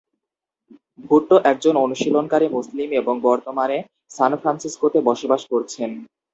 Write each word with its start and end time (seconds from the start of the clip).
ভুট্টো 1.05 1.35
একজন 1.51 1.75
অনুশীলনকারী 1.77 2.47
মুসলিম 2.49 2.89
এবং 2.93 3.15
বর্তমানে 3.21 3.77
সান 4.11 4.31
ফ্রান্সিসকোতে 4.41 4.99
বসবাস 5.09 5.41
করছেন। 5.51 5.89